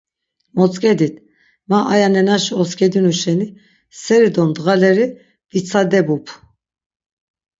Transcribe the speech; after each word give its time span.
Motzk̆edit, 0.57 1.15
ma 1.69 1.79
aya 1.93 2.07
nenaşi 2.15 2.53
oskedinu 2.61 3.13
şeni 3.21 3.47
seri 4.01 4.29
do 4.35 4.43
ndğaleri 4.49 5.05
vitsadebup. 5.51 6.25